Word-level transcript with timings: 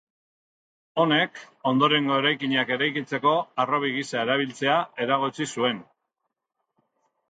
Honek, 1.03 1.37
ondorengo 1.73 2.17
eraikinak 2.23 2.73
eraikitzeko 2.79 3.37
harrobi 3.67 3.95
gisa 4.01 4.27
erabiltzea 4.27 4.83
eragotzi 5.09 5.53
zuen. 5.57 5.89